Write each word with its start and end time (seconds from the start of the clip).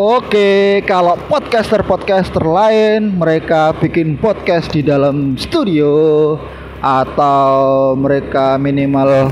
Oke, 0.00 0.80
kalau 0.88 1.12
podcaster-podcaster 1.28 2.40
lain 2.40 3.20
mereka 3.20 3.76
bikin 3.76 4.16
podcast 4.16 4.72
di 4.72 4.80
dalam 4.80 5.36
studio 5.36 6.40
atau 6.80 7.92
mereka 8.00 8.56
minimal 8.56 9.28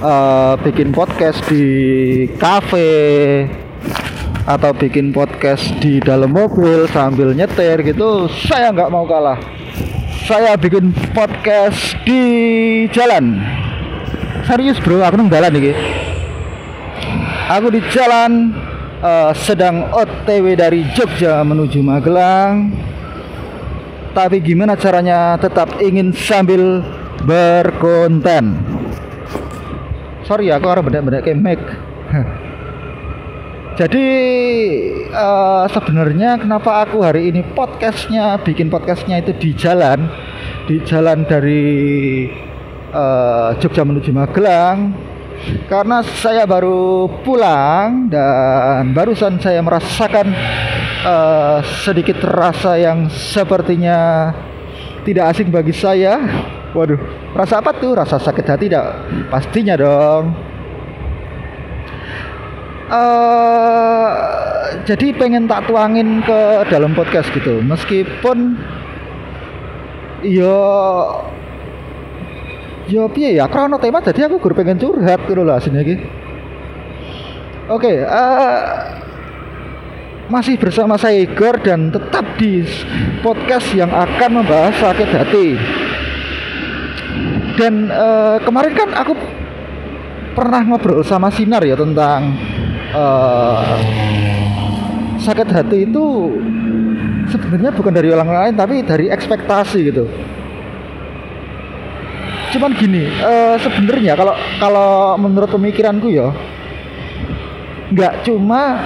uh, 0.00 0.56
bikin 0.64 0.88
podcast 0.88 1.44
di 1.52 1.68
cafe 2.40 3.44
atau 4.48 4.72
bikin 4.72 5.12
podcast 5.12 5.68
di 5.84 6.00
dalam 6.00 6.32
mobil 6.32 6.88
sambil 6.88 7.36
nyetir 7.36 7.84
gitu, 7.84 8.32
saya 8.48 8.72
nggak 8.72 8.88
mau 8.88 9.04
kalah. 9.04 9.36
Saya 10.24 10.56
bikin 10.56 10.96
podcast 11.12 11.92
di 12.08 12.24
jalan. 12.88 13.36
Serius 14.48 14.80
bro, 14.80 15.04
aku 15.04 15.20
nang 15.20 15.28
jalan 15.28 15.52
nih. 15.52 15.76
Aku 17.52 17.68
di 17.68 17.84
jalan 17.92 18.64
uh, 19.06 19.30
sedang 19.46 19.86
OTW 19.94 20.58
dari 20.58 20.82
Jogja 20.92 21.46
menuju 21.46 21.78
Magelang. 21.80 22.74
Tapi 24.10 24.40
gimana 24.40 24.74
caranya 24.74 25.36
tetap 25.36 25.76
ingin 25.78 26.10
sambil 26.10 26.80
berkonten? 27.22 28.56
Sorry 30.24 30.50
aku 30.50 30.66
orang 30.66 30.84
benar-benar 30.88 31.22
kayak. 31.22 31.60
Jadi 33.76 34.08
uh, 35.12 35.68
sebenarnya 35.68 36.40
kenapa 36.40 36.88
aku 36.88 37.04
hari 37.04 37.28
ini 37.28 37.44
podcastnya 37.52 38.40
bikin 38.40 38.72
podcastnya 38.72 39.20
itu 39.20 39.36
di 39.36 39.52
jalan, 39.52 40.08
di 40.64 40.80
jalan 40.80 41.28
dari 41.28 42.24
uh, 42.96 43.52
Jogja 43.60 43.84
menuju 43.84 44.16
Magelang 44.16 44.96
karena 45.66 46.02
saya 46.02 46.46
baru 46.46 47.10
pulang 47.22 48.10
dan 48.10 48.90
barusan 48.94 49.38
saya 49.38 49.62
merasakan 49.62 50.30
uh, 51.06 51.58
sedikit 51.86 52.22
rasa 52.26 52.78
yang 52.78 53.06
sepertinya 53.10 54.30
tidak 55.06 55.34
asing 55.34 55.48
bagi 55.54 55.74
saya. 55.74 56.18
Waduh, 56.74 56.98
rasa 57.32 57.62
apa 57.62 57.72
tuh? 57.78 57.94
Rasa 57.96 58.18
sakit 58.18 58.46
hati 58.46 58.66
tidak? 58.68 58.86
Pastinya 59.30 59.74
dong. 59.78 60.34
Uh, 62.86 64.10
jadi 64.86 65.10
pengen 65.18 65.50
tak 65.50 65.66
tuangin 65.66 66.22
ke 66.22 66.38
dalam 66.70 66.94
podcast 66.94 67.26
gitu, 67.34 67.58
meskipun 67.58 68.54
yo 70.22 70.54
Yo 72.86 73.10
piye 73.10 73.34
ya? 73.34 73.50
Krono 73.50 73.82
tema 73.82 73.98
jadi 73.98 74.30
aku 74.30 74.38
guru 74.38 74.54
pengen 74.54 74.78
curhat 74.78 75.26
gitu 75.26 75.42
sini 75.58 75.76
lagi. 75.82 75.96
Oke, 77.66 77.90
okay, 77.90 77.96
uh, 78.06 78.14
eh, 78.14 78.62
masih 80.30 80.54
bersama 80.54 80.94
saya 80.94 81.18
Igor 81.18 81.58
dan 81.66 81.90
tetap 81.90 82.22
di 82.38 82.62
podcast 83.26 83.74
yang 83.74 83.90
akan 83.90 84.30
membahas 84.38 84.78
sakit 84.78 85.08
hati. 85.10 85.46
Dan 87.58 87.90
uh, 87.90 88.38
kemarin 88.46 88.70
kan 88.70 88.94
aku 88.94 89.18
pernah 90.38 90.62
ngobrol 90.62 91.02
sama 91.02 91.26
Sinar 91.34 91.66
ya 91.66 91.74
tentang 91.74 92.38
uh, 92.94 93.82
sakit 95.18 95.48
hati 95.50 95.90
itu 95.90 96.06
sebenarnya 97.34 97.74
bukan 97.74 97.90
dari 97.90 98.14
orang 98.14 98.30
lain 98.30 98.54
tapi 98.54 98.84
dari 98.86 99.10
ekspektasi 99.10 99.78
gitu 99.90 100.06
cuman 102.54 102.70
gini 102.76 103.10
uh, 103.22 103.56
sebenarnya 103.58 104.12
kalau 104.14 104.34
kalau 104.62 104.90
menurut 105.18 105.50
pemikiranku 105.50 106.10
ya 106.12 106.30
nggak 107.90 108.26
cuma 108.26 108.82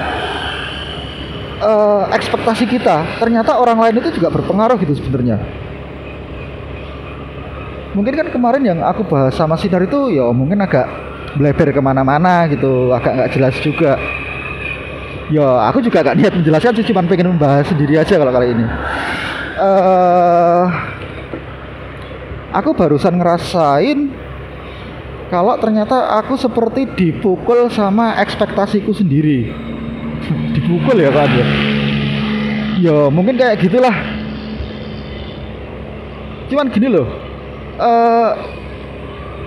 uh, 1.61 2.05
ekspektasi 2.13 2.65
kita 2.69 3.21
ternyata 3.21 3.57
orang 3.57 3.79
lain 3.81 4.01
itu 4.01 4.21
juga 4.21 4.33
berpengaruh 4.33 4.77
gitu 4.81 4.97
sebenarnya. 4.97 5.41
Mungkin 7.91 8.15
kan 8.15 8.29
kemarin 8.31 8.63
yang 8.63 8.79
aku 8.87 9.03
bahas 9.03 9.35
sama 9.35 9.59
Sinar 9.59 9.83
itu 9.83 10.15
ya 10.15 10.31
mungkin 10.31 10.63
agak 10.63 10.87
beleber 11.35 11.75
ke 11.75 11.81
mana-mana 11.83 12.47
gitu 12.47 12.95
agak 12.95 13.13
nggak 13.19 13.31
jelas 13.35 13.55
juga. 13.59 13.99
Ya 15.31 15.47
aku 15.71 15.79
juga 15.79 16.03
gak 16.03 16.19
niat 16.19 16.35
menjelaskan 16.35 16.75
sih 16.75 16.91
cuma 16.91 17.07
pengen 17.07 17.39
membahas 17.39 17.63
sendiri 17.63 17.95
aja 17.95 18.19
kalau 18.19 18.35
kali 18.35 18.51
ini. 18.51 18.67
Uh, 19.63 20.67
aku 22.51 22.75
barusan 22.75 23.19
ngerasain 23.19 24.11
kalau 25.31 25.55
ternyata 25.63 26.19
aku 26.19 26.35
seperti 26.35 26.91
dipukul 26.99 27.71
sama 27.71 28.19
ekspektasiku 28.19 28.91
sendiri. 28.91 29.55
Dipukul 30.59 30.99
ya 30.99 31.11
kan 31.15 31.31
ya? 31.31 31.47
Ya 32.81 32.97
mungkin 33.09 33.39
kayak 33.39 33.63
gitulah. 33.63 33.95
Cuman 36.51 36.67
gini 36.75 36.91
loh 36.91 37.07
uh, 37.81 38.31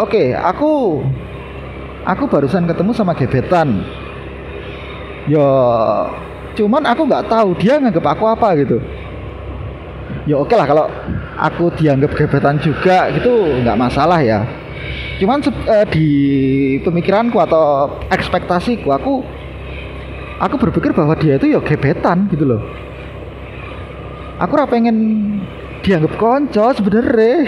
oke 0.01 0.09
okay, 0.09 0.33
aku 0.33 1.03
aku 2.03 2.23
barusan 2.27 2.65
ketemu 2.65 2.91
sama 2.95 3.13
gebetan. 3.13 3.85
Ya 5.29 5.47
cuman 6.53 6.83
aku 6.85 7.07
nggak 7.07 7.27
tahu 7.31 7.55
dia 7.57 7.79
nganggap 7.79 8.05
aku 8.13 8.23
apa 8.29 8.53
gitu 8.61 8.77
ya 10.23 10.39
oke 10.39 10.47
okay 10.47 10.55
lah 10.55 10.67
kalau 10.67 10.85
aku 11.35 11.73
dianggap 11.75 12.15
gebetan 12.15 12.55
juga 12.63 13.11
gitu 13.11 13.59
nggak 13.63 13.79
masalah 13.79 14.19
ya. 14.23 14.47
Cuman 15.19 15.39
uh, 15.45 15.85
di 15.87 16.07
pemikiranku 16.83 17.37
atau 17.39 17.95
ekspektasiku 18.11 18.91
aku 18.91 19.23
aku 20.41 20.55
berpikir 20.59 20.91
bahwa 20.91 21.15
dia 21.15 21.39
itu 21.39 21.53
ya 21.53 21.59
gebetan 21.63 22.27
gitu 22.31 22.43
loh. 22.43 22.61
Aku 24.41 24.51
ora 24.57 24.65
pengen 24.67 24.97
dianggap 25.85 26.17
konco 26.17 26.73
sebenarnya. 26.73 27.47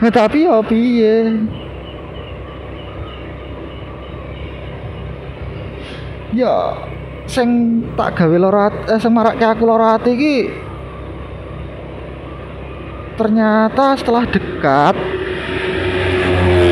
Tapi 0.18 0.46
ya 0.46 0.62
piye? 0.62 1.16
Ya 6.30 6.78
sing 7.26 7.82
tak 7.98 8.18
gawe 8.18 8.36
lorat 8.38 8.74
eh 8.86 8.98
sing 9.02 9.10
marake 9.10 9.42
aku 9.42 9.66
lorat 9.66 10.02
ternyata 13.20 14.00
setelah 14.00 14.24
dekat 14.24 14.96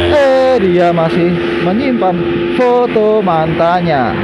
eh 0.08 0.56
dia 0.64 0.88
masih 0.96 1.28
menyimpan 1.60 2.16
foto 2.56 3.20
mantannya. 3.20 4.16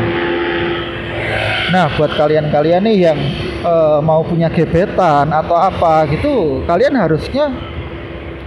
Nah 1.68 1.92
buat 2.00 2.16
kalian-kalian 2.16 2.80
nih 2.88 2.96
yang 3.12 3.18
uh, 3.60 4.00
mau 4.00 4.24
punya 4.24 4.48
gebetan 4.48 5.28
atau 5.28 5.52
apa 5.52 6.08
gitu 6.08 6.64
kalian 6.64 6.96
harusnya 6.96 7.52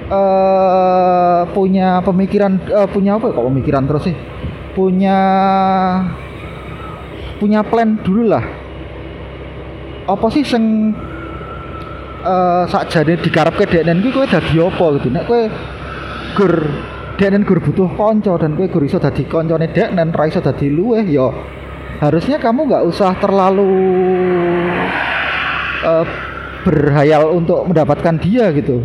uh, 0.09 1.45
punya 1.53 2.01
pemikiran 2.01 2.57
uh, 2.73 2.89
punya 2.89 3.21
apa 3.21 3.29
kok 3.29 3.45
pemikiran 3.45 3.85
terus 3.85 4.09
sih? 4.09 4.17
Punya 4.73 5.17
punya 7.37 7.61
plan 7.61 7.93
dulu 8.01 8.25
lah. 8.25 8.45
Apa 10.09 10.33
sih 10.33 10.41
sing 10.41 10.97
uh, 12.27 12.63
sakjane 12.67 13.15
dikarepke 13.23 13.63
deknen 13.63 14.03
kuwi 14.03 14.11
kowe 14.11 14.27
dadi 14.27 14.59
apa 14.59 14.85
gitu. 14.99 15.07
Nek 15.07 15.23
kowe 15.23 15.41
gur 16.35 16.53
deknen 17.15 17.47
gur 17.47 17.59
butuh 17.63 17.89
konco 17.95 18.35
dan 18.35 18.59
kowe 18.59 18.67
gur 18.67 18.83
iso 18.83 18.99
dadi 18.99 19.23
koncone 19.23 19.71
deknen 19.71 20.11
ra 20.11 20.27
iso 20.27 20.43
dadi 20.43 20.67
luweh 20.67 21.07
ya 21.07 21.31
harusnya 21.97 22.37
kamu 22.37 22.69
nggak 22.69 22.85
usah 22.85 23.17
terlalu 23.17 23.73
uh, 25.81 26.05
berhayal 26.61 27.33
untuk 27.33 27.63
mendapatkan 27.65 28.15
dia 28.19 28.51
gitu. 28.53 28.83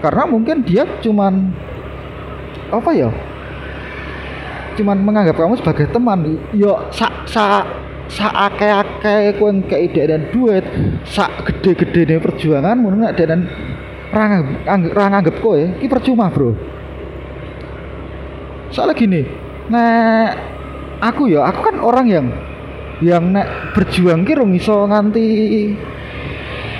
Karena 0.00 0.24
mungkin 0.28 0.64
dia 0.64 0.88
cuman 1.04 1.52
apa 2.72 2.90
ya? 2.96 3.10
Cuman 4.76 5.00
menganggap 5.00 5.36
kamu 5.38 5.56
sebagai 5.60 5.86
teman. 5.88 6.36
Yo 6.52 6.88
sak 6.92 7.24
sak 7.28 7.85
sak 8.06 8.32
akeh-akeh 8.32 9.34
kowe 9.38 9.50
ide 9.74 10.02
dan 10.06 10.30
duit 10.30 10.62
sak 11.02 11.50
gede-gede 11.50 12.16
nih 12.16 12.18
perjuangan 12.22 12.76
mun 12.78 13.02
nek 13.02 13.18
dan 13.18 13.50
rang 14.14 14.62
rang 14.66 15.12
anggap 15.12 15.36
kowe 15.42 15.58
iki 15.58 15.90
percuma 15.90 16.30
bro. 16.30 16.54
Soalnya 18.70 18.94
gini 18.94 19.22
nah 19.66 20.30
aku 21.02 21.26
ya 21.26 21.42
aku 21.50 21.60
kan 21.66 21.76
orang 21.82 22.06
yang 22.06 22.26
yang 23.02 23.34
nek 23.34 23.74
berjuang 23.76 24.24
ki 24.24 24.32
rung 24.38 24.54
iso 24.56 24.86
nganti 24.88 25.26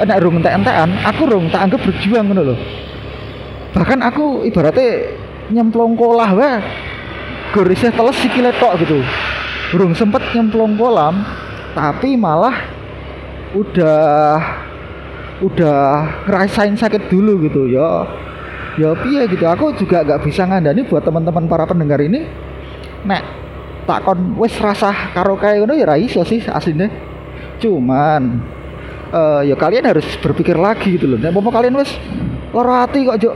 nek 0.06 0.18
rung 0.22 0.40
entek-entekan 0.40 0.90
aku 1.04 1.22
rung 1.28 1.50
tak 1.52 1.68
anggap 1.68 1.80
berjuang 1.84 2.32
ngono 2.32 2.42
loh 2.52 2.58
bahkan 3.76 4.00
aku 4.00 4.46
ibaratnya 4.48 5.12
nyemplung 5.52 5.98
kolah 5.98 6.32
wae 6.32 6.60
gur 7.52 7.68
isih 7.68 7.92
teles 7.92 8.16
sikile 8.16 8.52
tok 8.56 8.80
gitu 8.80 9.04
belum 9.74 9.92
sempet 9.98 10.22
nyemplung 10.34 10.78
kolam 10.78 11.26
tapi 11.74 12.14
malah 12.14 12.54
udah 13.56 14.38
udah 15.44 15.80
ngerasain 16.24 16.76
sakit 16.76 17.12
dulu 17.12 17.44
gitu 17.44 17.68
ya. 17.68 18.06
Ya 18.76 18.92
piye 18.92 19.24
gitu. 19.28 19.44
Aku 19.48 19.72
juga 19.72 20.04
gak 20.04 20.20
bisa 20.20 20.44
ngandani 20.44 20.84
buat 20.84 21.00
teman-teman 21.00 21.48
para 21.48 21.64
pendengar 21.64 21.96
ini. 22.00 22.28
Nek 23.08 23.22
tak 23.88 24.02
kon 24.04 24.36
wis 24.36 24.52
rasah 24.58 25.14
karo 25.14 25.38
kae 25.38 25.62
ngono 25.62 25.78
ya 25.78 25.86
ra 25.86 25.94
iso 25.94 26.26
sih 26.26 26.42
aslinya 26.42 26.90
cuman 27.62 28.42
uh, 29.14 29.40
ya 29.46 29.54
kalian 29.54 29.86
harus 29.86 30.04
berpikir 30.18 30.58
lagi 30.58 30.98
gitu 30.98 31.06
loh. 31.06 31.18
Nek 31.20 31.30
mau 31.32 31.48
kalian 31.48 31.78
wis 31.78 31.94
lara 32.52 32.84
hati 32.84 33.06
kok 33.06 33.16
jo 33.22 33.30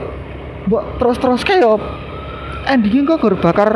mbok 0.67 1.01
terus-terus 1.01 1.41
kayak 1.41 1.79
endingnya 2.71 3.15
kok 3.15 3.19
gur 3.21 3.35
bakar 3.37 3.69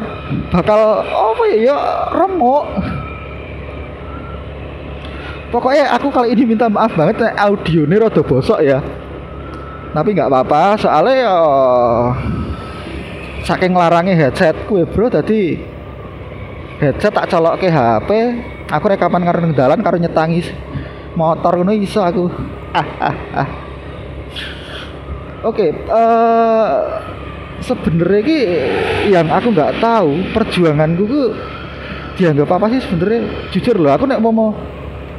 bakal 0.50 1.04
apa 1.04 1.44
ya 1.52 1.58
ya 1.72 1.78
remuk. 2.16 2.64
Pokoknya 5.52 5.88
aku 5.96 6.12
kali 6.12 6.36
ini 6.36 6.44
minta 6.56 6.68
maaf 6.68 6.92
banget 6.96 7.32
audio 7.36 7.88
ini 7.88 7.96
rada 7.96 8.22
bosok 8.24 8.60
ya. 8.64 8.80
Tapi 9.96 10.12
nggak 10.12 10.28
apa-apa 10.28 10.76
soalnya 10.76 11.16
ya 11.24 11.36
saking 13.48 13.72
larangnya 13.72 14.18
headsetku 14.18 14.82
ya 14.82 14.86
bro 14.90 15.08
tadi 15.08 15.56
headset 16.82 17.14
tak 17.14 17.30
colok 17.32 17.62
ke 17.62 17.72
HP 17.72 18.10
aku 18.68 18.86
rekaman 18.90 19.24
karo 19.24 19.40
ning 19.40 19.56
dalan 19.56 19.80
karo 19.80 19.96
nyetangi 19.96 20.44
motor 21.16 21.62
ngono 21.62 21.72
iso 21.72 22.04
aku. 22.04 22.28
Ah 22.76 22.90
ah 23.00 23.16
ah 23.46 23.50
oke 25.48 25.56
okay, 25.56 25.70
uh, 25.88 25.96
eh, 25.96 26.76
sebenarnya 27.64 28.22
ki 28.26 28.40
yang 29.12 29.28
aku 29.32 29.54
nggak 29.56 29.80
tahu 29.80 30.34
perjuanganku 30.36 31.04
tuh 31.08 31.28
dianggap 32.16 32.50
apa 32.52 32.66
sih 32.72 32.80
sebenarnya? 32.84 33.52
Jujur 33.52 33.76
loh 33.80 33.92
aku 33.96 34.08
nek 34.08 34.20
mau 34.20 34.32
mau 34.32 34.50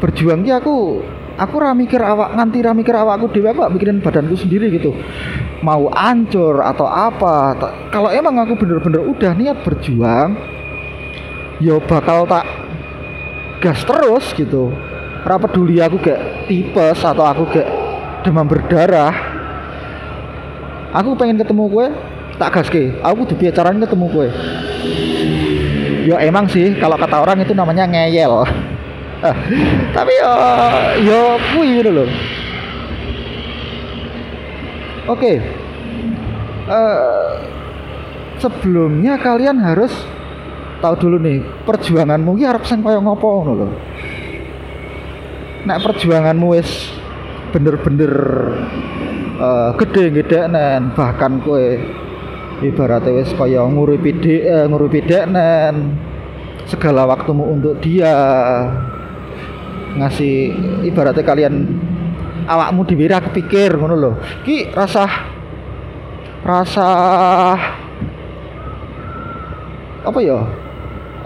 berjuang 0.01 0.45
ki 0.45 0.53
aku 0.53 1.01
aku 1.37 1.55
ra 1.61 1.77
mikir 1.77 2.01
awak 2.01 2.33
nganti 2.37 2.59
ra 2.65 2.73
mikir 2.73 2.97
awakku 2.97 3.29
dhewe 3.33 3.53
aku 3.53 3.69
mikirin 3.73 4.01
badanku 4.01 4.37
sendiri 4.37 4.73
gitu. 4.73 4.93
Mau 5.65 5.89
ancur 5.93 6.61
atau 6.61 6.85
apa 6.89 7.57
kalau 7.93 8.13
emang 8.13 8.37
aku 8.41 8.57
bener-bener 8.57 9.05
udah 9.05 9.33
niat 9.37 9.61
berjuang 9.65 10.37
ya 11.61 11.81
bakal 11.81 12.29
tak 12.29 12.45
gas 13.61 13.81
terus 13.85 14.33
gitu. 14.37 14.73
Ra 15.27 15.43
peduli 15.43 15.83
aku 15.83 15.99
gak 15.99 16.47
tipes 16.47 17.03
atau 17.03 17.27
aku 17.27 17.51
gak 17.51 17.67
demam 18.23 18.47
berdarah. 18.47 19.11
Aku 20.95 21.19
pengen 21.19 21.37
ketemu 21.37 21.67
gue 21.67 21.89
tak 22.37 22.51
gas 22.53 22.69
ke 22.69 22.97
aku 23.01 23.25
tuh 23.29 23.37
caranya 23.53 23.89
ketemu 23.89 24.07
gue 24.13 24.29
ya 26.07 26.17
emang 26.23 26.47
sih 26.47 26.77
kalau 26.79 26.95
kata 26.95 27.19
orang 27.19 27.43
itu 27.43 27.51
namanya 27.51 27.85
ngeyel. 27.91 28.47
Tapi 29.97 30.13
ya 30.21 30.33
ya 31.01 31.21
kui 31.57 31.81
gitu 31.81 31.91
loh 31.91 32.09
oke. 35.07 35.33
Eh, 36.67 37.31
sebelumnya 38.43 39.15
kalian 39.23 39.63
harus 39.63 39.95
tahu 40.83 40.95
dulu 40.99 41.17
nih 41.23 41.39
perjuanganmu 41.63 42.37
ini 42.37 42.45
harap 42.45 42.67
sing 42.67 42.83
kaya 42.83 42.99
ngopo 42.99 43.27
ngono 43.43 43.53
lho. 43.55 43.69
Nek 45.67 45.79
perjuanganmu 45.83 46.47
wis 46.55 46.91
bener-bener 47.55 48.13
uh, 49.39 49.71
gede 49.79 50.51
nen 50.51 50.93
bahkan 50.93 51.39
kue 51.41 51.81
ibaratnya 52.65 53.13
wis 53.21 53.33
kaya 53.37 53.65
nguripi 53.65 54.11
dek 54.17 54.43
uh, 54.47 54.65
nguripi 54.71 55.01
nen. 55.29 55.97
Segala 56.67 57.07
waktumu 57.07 57.47
untuk 57.53 57.79
dia. 57.79 58.13
Ngasih 59.97 60.53
ibaratnya 60.85 61.25
kalian 61.25 61.55
awakmu 62.45 62.85
dibira 62.85 63.21
kepikir 63.21 63.77
ngono 63.77 63.95
lho. 63.97 64.13
Ki 64.45 64.69
rasa 64.73 65.09
rasa 66.45 66.89
apa 70.07 70.19
ya? 70.21 70.41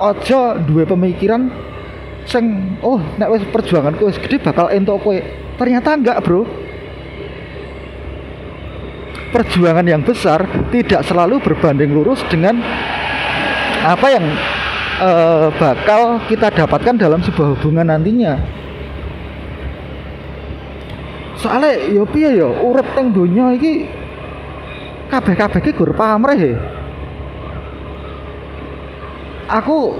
Aja 0.00 0.56
dua 0.64 0.88
pemikiran 0.88 1.52
sing 2.24 2.76
oh 2.80 3.02
nek 3.20 3.28
wis 3.36 3.44
perjuanganku 3.52 4.08
wis 4.08 4.16
gede 4.16 4.40
bakal 4.40 4.70
entuk 4.72 5.02
kowe. 5.02 5.18
Ternyata 5.60 5.92
enggak 5.98 6.24
bro 6.24 6.48
perjuangan 9.30 9.86
yang 9.86 10.02
besar 10.02 10.44
tidak 10.74 11.06
selalu 11.06 11.38
berbanding 11.42 11.94
lurus 11.94 12.20
dengan 12.26 12.58
apa 13.80 14.06
yang 14.12 14.26
uh, 15.00 15.48
bakal 15.56 16.20
kita 16.28 16.52
dapatkan 16.52 17.00
dalam 17.00 17.22
sebuah 17.24 17.56
hubungan 17.56 17.88
nantinya. 17.88 18.36
Soalnya 21.40 21.88
yo 21.88 22.04
piye 22.04 22.36
yo 22.36 22.52
urip 22.60 22.84
teng 22.92 23.16
donya 23.16 23.56
iki 23.56 23.88
kabeh-kabeh 25.08 25.58
iki 25.64 25.72
gur 25.72 25.96
pamrih 25.96 26.60
aku 29.50 29.98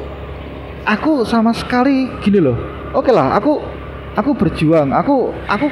aku 0.84 1.24
sama 1.24 1.50
sekali 1.56 2.06
gini 2.20 2.38
loh. 2.38 2.56
Oke 2.92 3.08
lah 3.08 3.34
aku 3.34 3.56
aku 4.14 4.30
berjuang 4.36 4.92
aku 4.92 5.32
aku 5.48 5.66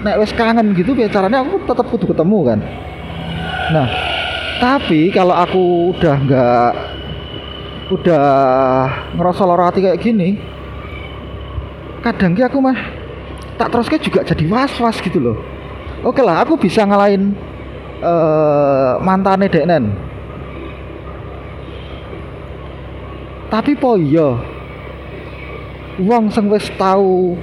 nek 0.00 0.16
wes 0.20 0.32
kangen 0.32 0.72
gitu 0.76 0.96
caranya 1.08 1.44
aku 1.44 1.60
tetap 1.64 1.86
kudu 1.88 2.10
ketemu 2.10 2.38
kan? 2.46 2.58
Nah 3.72 3.88
tapi 4.60 5.08
kalau 5.12 5.32
aku 5.32 5.94
udah 5.96 6.16
nggak 6.20 6.72
udah 7.90 8.24
ngerasa 9.18 9.42
lara 9.48 9.72
hati 9.72 9.82
kayak 9.82 10.00
gini 10.00 10.38
kadang 12.00 12.32
aku 12.36 12.58
mah 12.62 12.76
tak 13.60 13.68
terus 13.68 13.92
juga 14.00 14.20
jadi 14.24 14.44
was 14.48 14.72
was 14.80 14.96
gitu 15.00 15.20
loh. 15.20 15.36
Oke 16.00 16.24
lah 16.24 16.40
aku 16.40 16.56
bisa 16.56 16.80
ngalahin 16.88 17.36
uh, 18.00 18.96
mantane 19.04 19.48
deknen 19.52 19.92
tapi 23.50 23.74
po 23.74 23.98
iya 23.98 24.38
wong 25.98 26.30
sing 26.30 26.46
wis 26.48 26.70
tau 26.78 27.34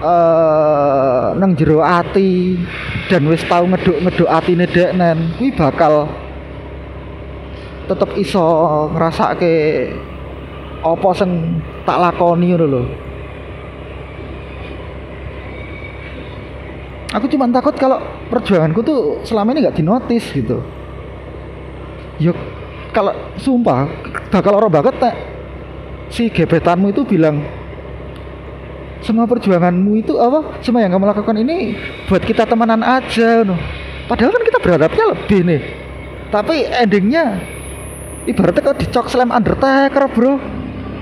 uh, 0.00 1.36
nang 1.36 1.52
jero 1.54 1.84
ati 1.84 2.56
dan 3.08 3.24
wis 3.28 3.44
tau 3.46 3.64
ngeduk-ngeduk 3.68 4.28
atine 4.28 4.66
deknen 4.66 5.36
kuwi 5.36 5.52
bakal 5.54 6.08
tetep 7.86 8.10
iso 8.16 8.44
ngrasake 8.96 9.88
apa 10.80 11.08
sing 11.12 11.60
tak 11.84 12.00
lakoni 12.00 12.56
ngono 12.56 12.66
lho. 12.66 12.82
Aku 17.10 17.26
cuma 17.26 17.50
takut 17.50 17.74
kalau 17.74 17.98
perjuanganku 18.30 18.86
tuh 18.86 19.00
selama 19.26 19.50
ini 19.50 19.66
nggak 19.66 19.78
dinotis 19.82 20.24
gitu. 20.30 20.62
Yuk 22.22 22.38
kalau 22.94 23.10
sumpah 23.34 23.90
bakal 24.30 24.54
orang 24.54 24.70
banget 24.70 24.94
tak 25.02 25.14
si 26.10 26.30
gebetanmu 26.30 26.94
itu 26.94 27.02
bilang 27.02 27.42
semua 29.00 29.24
perjuanganmu 29.24 30.00
itu 30.00 30.16
apa? 30.20 30.60
Semua 30.60 30.84
yang 30.84 30.92
kamu 30.92 31.08
lakukan 31.08 31.36
ini 31.40 31.76
buat 32.08 32.20
kita 32.20 32.44
temenan 32.44 32.84
aja 32.84 33.44
no. 33.44 33.56
padahal 34.06 34.34
kan 34.34 34.42
kita 34.44 34.58
berharapnya 34.60 35.04
lebih 35.16 35.40
nih. 35.46 35.62
Tapi 36.30 36.56
endingnya 36.68 37.40
ibaratnya 38.28 38.62
kok 38.62 38.78
dicok 38.78 39.06
slam 39.08 39.32
undertaker 39.32 40.04
bro. 40.12 40.36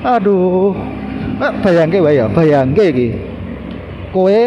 Aduh. 0.07 0.79
Nah, 1.39 1.53
bayangke 1.61 1.99
ya? 2.03 2.31
Bayangke 2.31 2.85
iki. 2.95 3.09
Kowe 4.15 4.43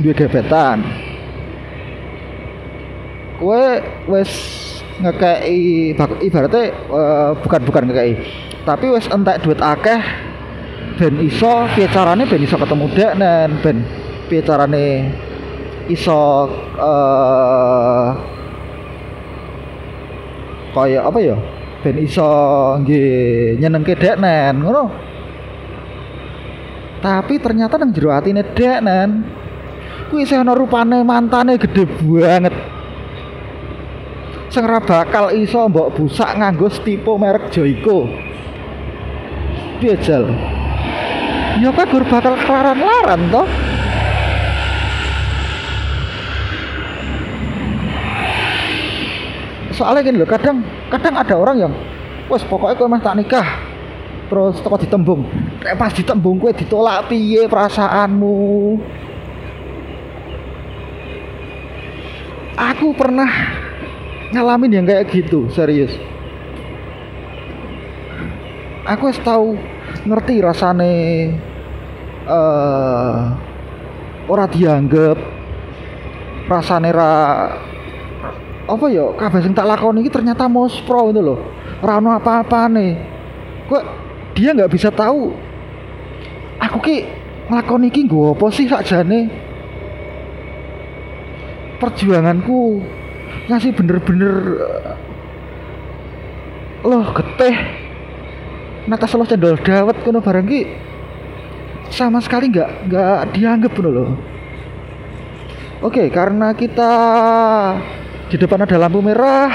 dua 0.00 0.14
gebetan. 0.14 0.78
Kowe 3.36 3.64
wes 4.08 4.32
ngekei 5.00 5.96
ibaratnya 6.20 6.76
uh, 6.92 7.32
bukan 7.40 7.60
bukan 7.64 7.82
ngekei 7.88 8.20
tapi 8.68 8.92
wes 8.92 9.08
entek 9.08 9.40
duit 9.40 9.56
akeh 9.56 10.00
ben 11.00 11.16
iso 11.24 11.64
piye 11.72 11.88
carane 11.88 12.28
ben 12.28 12.44
iso 12.44 12.60
ketemu 12.60 12.86
dek 12.92 13.12
nen? 13.16 13.50
Ben 13.64 13.76
piye 14.28 14.44
carane 14.44 15.08
iso 15.88 16.44
uh, 16.76 18.08
kaya 20.76 21.00
apa 21.08 21.18
ya? 21.24 21.40
Ben 21.80 21.96
iso 22.04 22.28
nggih 22.84 23.56
dek 23.96 24.20
nen 24.20 24.54
ngono. 24.60 24.84
Tapi 27.00 27.40
ternyata 27.40 27.80
nang 27.80 27.96
jero 27.96 28.12
atine 28.12 28.44
dek 28.44 28.84
nen 28.84 29.24
kuwi 30.12 30.28
isih 30.28 30.44
ana 30.44 30.52
rupane 30.52 31.00
mantane 31.00 31.56
gede 31.56 31.88
banget. 31.88 32.52
Sing 34.52 34.68
bakal 34.68 35.32
iso 35.32 35.64
mbok 35.64 35.96
busak 35.96 36.36
nganggo 36.36 36.68
stipo 36.68 37.16
merek 37.16 37.48
Joyko 37.48 38.04
piye 39.80 39.96
jal 40.04 40.28
ya 41.60 41.68
gur 41.76 42.04
bakal 42.08 42.34
kelaran-laran 42.40 43.20
toh? 43.28 43.48
Soalnya 49.76 50.00
gini 50.04 50.20
loh 50.20 50.28
kadang 50.28 50.64
kadang 50.88 51.14
ada 51.20 51.34
orang 51.36 51.56
yang 51.68 51.72
wes 52.32 52.44
pokoknya 52.48 52.76
kau 52.80 52.88
mas 52.88 53.04
tak 53.04 53.16
nikah 53.16 53.48
terus 54.32 54.56
toko 54.64 54.80
ditembung. 54.80 55.28
Pas 55.76 55.92
ditembung 55.92 56.40
kue 56.40 56.52
ditolak 56.56 57.12
piye 57.12 57.44
perasaanmu? 57.44 58.36
Aku 62.56 62.92
pernah 62.92 63.28
ngalamin 64.32 64.80
yang 64.80 64.84
kayak 64.88 65.08
gitu 65.12 65.48
serius. 65.52 65.92
Aku 68.84 69.12
tahu 69.24 69.56
ngerti 70.06 70.40
rasane 70.40 70.94
uh, 72.30 73.34
ora 74.30 74.46
dianggap 74.46 75.18
rasane 76.46 76.94
ra 76.94 77.10
apa 78.70 78.86
ya 78.86 79.10
kabeh 79.18 79.42
sing 79.42 79.50
tak 79.50 79.66
lakoni 79.66 80.06
iki 80.06 80.14
ternyata 80.14 80.46
mospro 80.46 81.10
itu 81.10 81.18
loh 81.18 81.42
ora 81.82 81.98
ono 81.98 82.14
apa 82.14 82.46
nih 82.70 82.94
kok 83.66 83.82
dia 84.34 84.56
nggak 84.56 84.72
bisa 84.72 84.88
tahu? 84.88 85.36
Aku 86.60 86.78
ki 86.80 87.04
nglakoni 87.52 87.92
iki 87.92 88.06
nggo 88.06 88.32
apa 88.32 88.46
sih 88.48 88.64
sakjane? 88.64 89.28
Perjuanganku 91.76 92.80
ngasih 93.48 93.72
bener-bener 93.76 94.34
loh 96.80 97.06
geteh 97.12 97.56
nata 98.88 99.04
selo 99.04 99.28
cendol 99.28 99.60
dawet 99.60 99.96
kono 100.00 100.24
barang 100.24 100.46
ki 100.48 100.60
sama 101.90 102.22
sekali 102.22 102.50
nggak 102.50 102.70
nggak 102.90 103.18
dianggap 103.34 103.72
loh. 103.82 104.14
Oke 105.80 106.12
karena 106.12 106.52
kita 106.52 106.90
di 108.30 108.36
depan 108.38 108.62
ada 108.62 108.76
lampu 108.78 109.02
merah 109.02 109.50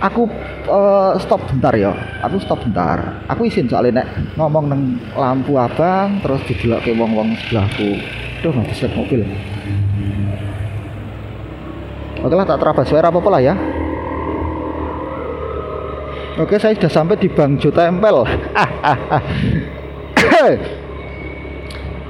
aku 0.00 0.28
uh, 0.68 1.16
stop 1.20 1.40
bentar 1.48 1.74
ya. 1.76 1.92
Aku 2.24 2.40
stop 2.40 2.64
bentar. 2.64 3.20
Aku 3.28 3.44
izin 3.48 3.68
soalnya 3.68 4.04
nek 4.04 4.08
ngomong 4.36 4.68
neng 4.68 4.82
lampu 5.16 5.56
abang 5.56 6.20
terus 6.20 6.42
didelok 6.48 6.84
ke 6.84 6.92
wong-wong 6.96 7.36
sebelahku. 7.44 8.00
Tuh 8.40 8.50
nggak 8.52 8.68
bisa 8.70 8.86
mobil. 8.92 9.24
Oke 12.24 12.34
lah 12.40 12.48
tak 12.48 12.56
terabas 12.56 12.88
suara 12.88 13.12
apa, 13.12 13.28
lah 13.28 13.42
ya. 13.44 13.52
Oke, 16.34 16.58
saya 16.58 16.74
sudah 16.74 16.90
sampai 16.90 17.20
di 17.20 17.28
Bang 17.28 17.60
Jo 17.60 17.70
Tempel. 17.70 18.24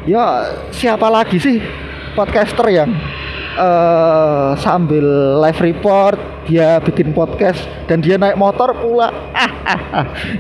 ya, 0.05 0.53
siapa 0.73 1.09
lagi 1.09 1.37
sih 1.41 1.61
podcaster 2.15 2.69
yang 2.71 2.91
uh, 3.57 4.55
sambil 4.61 5.05
live 5.43 5.61
report 5.61 6.19
dia 6.45 6.77
bikin 6.85 7.17
podcast 7.17 7.65
dan 7.89 8.05
dia 8.05 8.21
naik 8.21 8.37
motor 8.37 8.73
pula? 8.77 9.11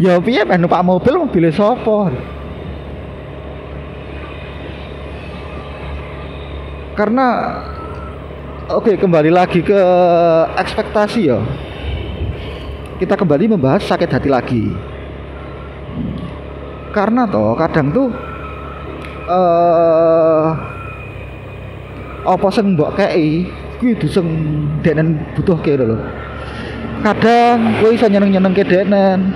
Ya 0.04 0.20
piye 0.20 0.44
meh 0.44 0.60
numpak 0.60 0.84
mobil 0.84 1.16
mobil 1.16 1.48
sopo 1.48 2.12
karena 6.94 7.26
oke 8.70 8.86
okay, 8.86 8.96
kembali 8.96 9.30
lagi 9.34 9.60
ke 9.60 9.78
ekspektasi 10.54 11.20
ya. 11.26 11.42
Kita 13.02 13.18
kembali 13.18 13.58
membahas 13.58 13.82
sakit 13.82 14.06
hati 14.06 14.30
lagi. 14.30 14.70
Karena 16.94 17.26
toh 17.26 17.58
kadang 17.58 17.90
tuh 17.90 18.08
uh, 19.28 20.48
apa 22.24 22.46
sing 22.52 22.74
mbok 22.74 22.96
kei 22.96 23.44
kuwi 23.80 23.92
duseng 24.00 24.28
denen 24.80 25.20
butuh 25.36 25.58
kira 25.60 25.84
lho 25.84 25.98
kadang 27.04 27.80
kowe 27.84 27.92
iso 27.92 28.08
nyeneng-nyeneng 28.08 28.56
ke 28.56 28.64
denen 28.64 29.28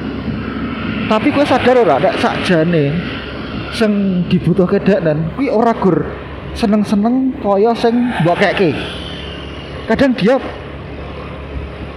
tapi 1.09 1.29
kowe 1.29 1.45
sadar 1.45 1.85
ora 1.85 2.01
nek 2.01 2.17
sakjane 2.17 2.97
sing 3.77 4.25
dibutuhke 4.33 4.81
denen 4.81 5.33
kuwi 5.37 5.53
ora 5.53 5.77
gur 5.77 6.05
seneng-seneng 6.57 7.37
kaya 7.45 7.77
sing 7.77 7.95
mbok 8.25 8.41
keke 8.41 8.73
kadang 9.89 10.13
dia 10.17 10.37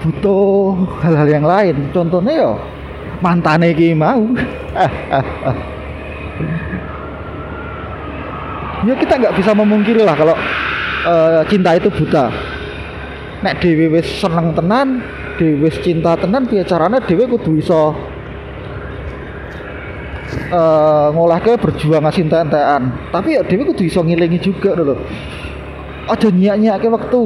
butuh 0.01 0.73
hal-hal 1.05 1.29
yang 1.29 1.45
lain. 1.45 1.77
Contohnya 1.93 2.33
ya 2.33 2.51
mantane 3.21 3.69
iki 3.69 3.93
mau 3.93 4.25
ya 8.87 8.93
kita 8.97 9.13
nggak 9.17 9.35
bisa 9.37 9.51
memungkiri 9.53 10.01
lah 10.01 10.15
kalau 10.17 10.35
uh, 11.05 11.41
cinta 11.49 11.77
itu 11.77 11.89
buta. 11.89 12.33
Nek 13.41 13.57
dewi 13.57 13.89
wis 13.89 14.05
seneng 14.21 14.53
tenan 14.53 15.01
dewi 15.41 15.65
wis 15.65 15.77
cinta 15.81 16.13
tenan 16.17 16.45
piye 16.45 16.61
carane 16.61 17.01
dewi 17.01 17.25
kudu 17.25 17.57
iso 17.57 17.97
uh, 20.53 21.07
ngolahke 21.09 21.57
berjuang 21.57 22.05
ngasih 22.05 22.29
entean 22.29 22.93
tapi 23.09 23.33
ya 23.37 23.41
dewi 23.41 23.65
kudu 23.73 23.81
iso 23.89 24.05
ngilingi 24.05 24.37
juga 24.37 24.77
lho 24.77 24.93
aja 26.05 26.29
nyiak-nyiake 26.29 26.85
waktu 26.85 27.21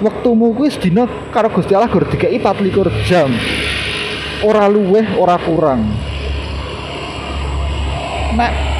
waktumu 0.00 0.52
kuwi 0.56 0.72
sedina 0.72 1.06
karo 1.30 1.52
Gusti 1.52 1.76
Allah 1.76 1.88
gur 1.88 2.04
dikai 2.08 2.40
24 2.40 3.08
jam. 3.08 3.30
Ora 4.44 4.68
luweh 4.68 5.16
ora 5.16 5.38
kurang. 5.40 5.88
Nek 8.34 8.73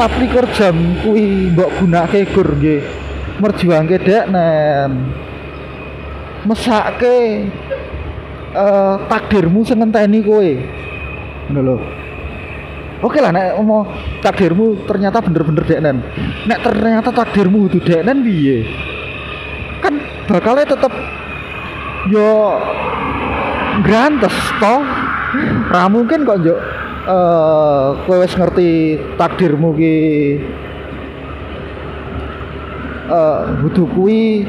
24 0.00 0.56
jam 0.56 0.76
kuwi 1.04 1.52
mbok 1.52 1.76
gunake 1.76 2.24
gur 2.32 2.56
nggih 2.56 2.80
merjuangke 3.36 4.00
deknen 4.00 5.12
mesake 6.48 7.44
uh, 8.56 8.96
takdirmu 9.12 9.60
sing 9.60 9.76
ngenteni 9.76 10.24
kowe 10.24 10.50
ngono 11.52 11.60
lho 11.60 11.76
Oke 13.00 13.16
lah 13.16 13.32
nek 13.32 13.56
mau 13.64 13.88
takdirmu 14.20 14.84
ternyata 14.84 15.24
bener-bener 15.24 15.64
deknen. 15.64 16.04
Nek 16.44 16.60
ternyata 16.60 17.08
takdirmu 17.08 17.72
itu 17.72 17.80
deknen 17.80 18.20
piye? 18.20 18.68
Kan 19.80 20.04
bakalnya 20.28 20.68
tetep 20.68 20.92
yo 22.12 22.60
grantes 23.88 24.36
toh. 24.60 24.84
Ra 25.72 25.88
mungkin 25.88 26.28
kok 26.28 26.44
njuk 26.44 26.60
uh, 27.06 27.96
kowe 28.04 28.16
wis 28.20 28.34
ngerti 28.34 28.98
takdirmu 29.16 29.72
ki. 29.76 29.96
Uh, 33.10 33.86
kuwi. 33.94 34.44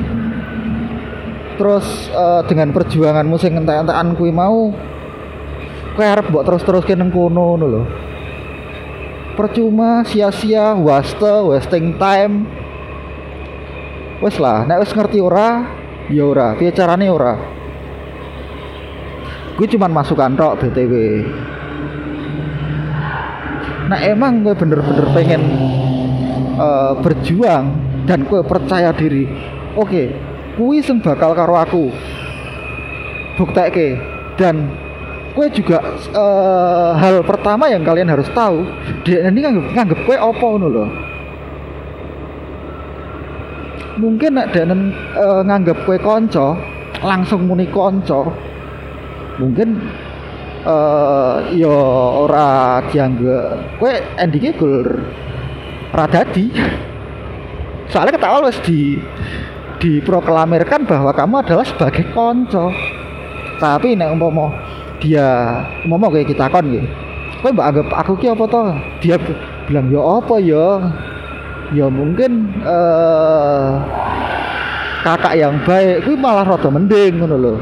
Terus 1.59 2.09
uh, 2.17 2.41
dengan 2.49 2.73
perjuanganmu 2.73 3.37
sing 3.37 3.53
entek-entekan 3.53 4.17
kuwi 4.17 4.33
mau 4.33 4.73
kowe 5.93 6.05
arep 6.07 6.31
mbok 6.31 6.47
terus-terus 6.47 6.87
ke 6.87 6.97
nang 6.97 7.13
kono 7.13 7.53
ngono 7.53 7.65
lho. 7.69 7.83
Percuma 9.37 10.01
sia-sia 10.03 10.73
waste 10.73 11.45
wasting 11.45 11.95
time. 12.01 12.49
Wes 14.21 14.37
lah 14.41 14.65
nek 14.65 14.81
wis 14.81 14.93
ngerti 14.93 15.21
ora 15.21 15.65
ya 16.09 16.25
ora. 16.25 16.57
Piye 16.57 16.73
carane 16.73 17.09
ora? 17.09 17.33
Gue 19.57 19.69
cuman 19.69 19.93
masukan 19.93 20.33
tok 20.33 20.57
BTW 20.57 20.93
nah 23.91 23.99
emang 23.99 24.39
gue 24.47 24.55
bener-bener 24.55 25.03
pengen 25.11 25.43
uh, 26.55 26.95
berjuang 27.03 27.75
dan 28.07 28.23
gue 28.23 28.39
percaya 28.47 28.95
diri. 28.95 29.27
Oke 29.75 29.83
okay, 29.83 30.07
kui 30.55 30.79
sing 30.79 31.03
bakal 31.03 31.35
karo 31.35 31.59
aku. 31.59 31.91
Ke 33.41 33.97
dan 34.37 34.69
gue 35.31 35.47
juga 35.55 35.79
uh, 36.11 36.93
hal 36.93 37.23
pertama 37.23 37.71
yang 37.71 37.81
kalian 37.81 38.11
harus 38.11 38.27
tahu 38.35 38.67
dia 39.07 39.25
ini 39.31 39.41
nganggep 39.41 39.65
nganggep 39.73 39.99
kue 40.03 40.17
opo 40.19 40.59
loh 40.59 40.89
mungkin 43.97 44.35
nek 44.35 44.51
dan 44.51 44.91
uh, 45.15 45.41
nganggep 45.41 45.87
kue 45.87 45.97
konco 46.03 46.59
langsung 47.01 47.47
muni 47.47 47.65
konco 47.71 48.29
mungkin 49.39 49.79
uh, 50.63 51.51
yo 51.53 51.73
ora 52.25 52.81
dianggap 52.89 53.81
kowe 53.81 53.93
endingnya 54.17 54.53
gol 54.55 54.87
radadi. 55.91 56.49
Soalnya 57.91 58.15
ketawa 58.15 58.47
wis 58.47 58.59
di 58.63 58.95
diproklamirkan 59.81 60.87
bahwa 60.87 61.11
kamu 61.11 61.43
adalah 61.43 61.65
sebagai 61.65 62.07
konco. 62.15 62.71
Tapi 63.59 63.93
nek 63.93 64.15
umpama 64.15 64.53
dia 65.01 65.61
umpama 65.85 66.13
kayak 66.13 66.33
kita 66.33 66.45
kon 66.49 66.65
gitu 66.69 66.89
kowe 67.41 67.49
mbak 67.49 67.67
anggap 67.73 67.87
aku 68.05 68.11
ki 68.21 68.27
apa 68.29 68.43
toh? 68.45 68.65
Dia 69.01 69.17
bilang 69.65 69.89
ya 69.89 70.01
apa 70.01 70.35
ya? 70.37 70.67
Ya 71.71 71.87
mungkin 71.87 72.51
uh, 72.67 73.79
kakak 75.01 75.33
yang 75.39 75.57
baik 75.65 76.05
kuwi 76.05 76.19
malah 76.19 76.45
rada 76.45 76.69
mending 76.69 77.17
ngono 77.17 77.57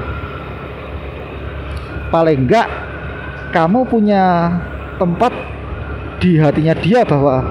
paling 2.10 2.46
enggak 2.46 2.68
kamu 3.50 3.86
punya 3.89 4.53
tempat 5.01 5.34
di 6.20 6.38
hatinya 6.38 6.75
dia 6.77 7.01
bahwa 7.08 7.41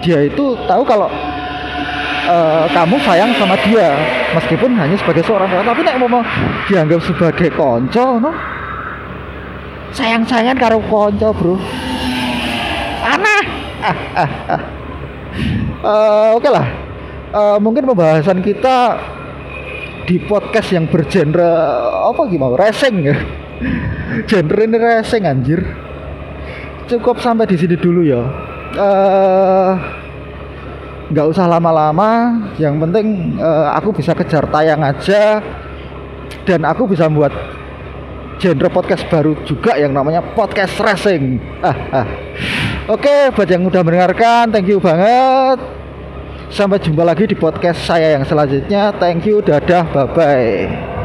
dia 0.00 0.24
itu 0.24 0.56
tahu 0.64 0.82
kalau 0.82 1.10
uh, 2.26 2.64
kamu 2.72 2.96
sayang 3.04 3.30
sama 3.36 3.54
dia 3.66 3.94
meskipun 4.34 4.74
hanya 4.74 4.96
sebagai 4.96 5.22
seorang 5.22 5.50
tapi 5.52 5.84
nek 5.84 6.00
mau 6.00 6.22
dianggap 6.66 7.00
sebagai 7.04 7.52
konco 7.54 8.18
no? 8.18 8.32
Sayang-sayangan 9.88 10.56
karo 10.60 10.78
konco 10.84 11.32
bro. 11.32 11.56
Aneh. 13.08 13.42
Uh, 15.80 16.28
oke 16.36 16.44
okay 16.44 16.50
lah. 16.52 16.66
Uh, 17.28 17.56
mungkin 17.60 17.88
pembahasan 17.88 18.40
kita 18.44 19.00
di 20.08 20.20
podcast 20.20 20.72
yang 20.72 20.88
bergenre 20.88 21.48
apa 22.04 22.20
gimana? 22.28 22.56
Racing 22.56 22.96
ya 23.04 23.16
genre 24.26 24.62
ini 24.62 24.76
racing 24.78 25.24
anjir. 25.26 25.60
Cukup 26.88 27.20
sampai 27.20 27.44
di 27.44 27.56
sini 27.58 27.76
dulu 27.76 28.00
ya. 28.06 28.22
Eh 28.76 29.72
nggak 31.12 31.26
usah 31.28 31.48
lama-lama. 31.48 32.42
Yang 32.60 32.74
penting 32.88 33.06
eh, 33.40 33.68
aku 33.74 33.92
bisa 33.96 34.12
kejar 34.14 34.46
tayang 34.48 34.80
aja. 34.84 35.42
Dan 36.44 36.64
aku 36.64 36.88
bisa 36.88 37.08
buat 37.08 37.32
genre 38.38 38.70
podcast 38.70 39.04
baru 39.10 39.34
juga 39.42 39.74
yang 39.74 39.92
namanya 39.92 40.22
podcast 40.22 40.78
racing. 40.78 41.42
Ah, 41.60 42.04
ah. 42.04 42.06
oke 42.94 43.34
buat 43.34 43.48
yang 43.50 43.66
udah 43.66 43.82
mendengarkan 43.82 44.48
thank 44.54 44.70
you 44.70 44.78
banget. 44.78 45.58
Sampai 46.48 46.80
jumpa 46.80 47.04
lagi 47.04 47.28
di 47.28 47.36
podcast 47.36 47.84
saya 47.84 48.16
yang 48.16 48.24
selanjutnya. 48.24 48.96
Thank 48.96 49.28
you 49.28 49.44
dadah 49.44 49.84
bye 49.92 50.08
bye 50.08 50.97